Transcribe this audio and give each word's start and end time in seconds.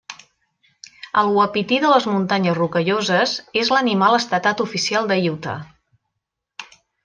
El 1.21 1.29
uapití 1.35 1.77
de 1.83 1.91
les 1.91 2.07
Muntanyes 2.13 2.57
Rocalloses 2.61 3.35
és 3.65 3.71
l'animal 3.77 4.19
estatal 4.23 4.67
oficial 4.67 5.13
de 5.15 5.23
Utah. 5.37 5.59